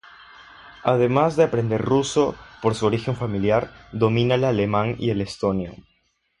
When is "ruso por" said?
1.79-2.73